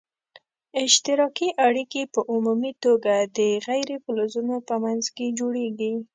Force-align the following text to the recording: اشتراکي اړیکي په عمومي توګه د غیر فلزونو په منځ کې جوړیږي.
اشتراکي 0.83 1.49
اړیکي 1.65 2.01
په 2.13 2.19
عمومي 2.33 2.73
توګه 2.85 3.13
د 3.37 3.39
غیر 3.67 3.89
فلزونو 4.03 4.55
په 4.67 4.75
منځ 4.83 5.03
کې 5.15 5.25
جوړیږي. 5.39 5.93